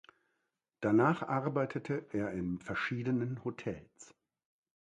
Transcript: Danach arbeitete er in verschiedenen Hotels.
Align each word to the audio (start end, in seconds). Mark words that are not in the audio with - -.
Danach 0.79 1.21
arbeitete 1.21 2.07
er 2.11 2.31
in 2.33 2.57
verschiedenen 2.59 3.43
Hotels. 3.43 4.15